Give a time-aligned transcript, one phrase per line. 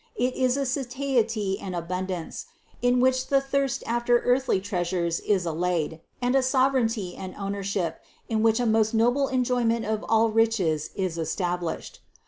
[0.15, 2.47] It is a satiety and abundance,
[2.81, 7.99] in which the thirst after earthly treasures is al layed, and a sovereignty and ownership,
[8.27, 11.99] in which a most noble enjoyment of all riches is established.